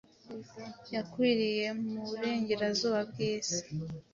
[0.93, 3.57] yakwiriye muburengerazuba bwisi